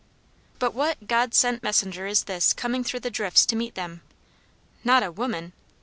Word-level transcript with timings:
But 0.57 0.73
what 0.73 1.07
God 1.07 1.35
sent 1.35 1.61
messenger 1.61 2.07
is 2.07 2.23
this 2.23 2.53
coming 2.53 2.83
through 2.83 3.01
the 3.01 3.11
drifts 3.11 3.45
to 3.45 3.55
meet 3.55 3.75
them? 3.75 4.01
Not 4.83 5.03
a 5.03 5.11
woman! 5.11 5.53